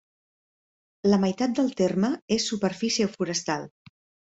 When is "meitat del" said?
1.25-1.71